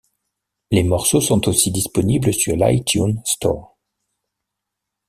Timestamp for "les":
0.71-0.81